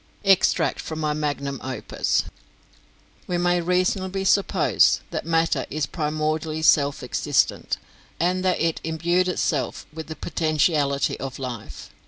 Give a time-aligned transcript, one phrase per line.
[0.23, 2.23] "Extract from my Magnum Opus.
[3.27, 7.77] "We may reasonably suppose that matter is primordially self existent,
[8.19, 11.91] and that it imbued itself with the potentiality of life.